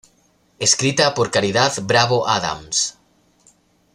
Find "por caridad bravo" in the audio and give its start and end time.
1.13-2.27